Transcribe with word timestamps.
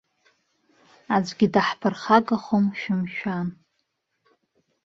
Аӡәгьы 1.15 1.47
даҳԥырхагахом, 1.53 2.65
шәымшәан. 2.79 3.47